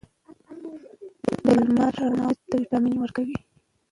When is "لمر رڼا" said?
1.59-2.23